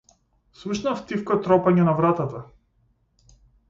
[0.61, 2.45] Слушнав тивко тропање на вратата.